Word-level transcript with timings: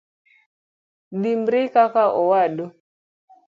Dimbri 1.21 1.61
kaka 1.73 2.03
owadu. 2.21 2.65